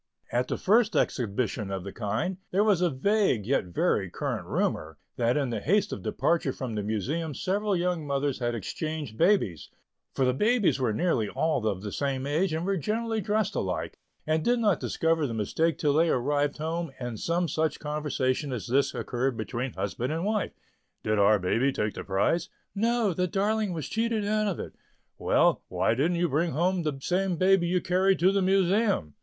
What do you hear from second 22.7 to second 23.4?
"No! the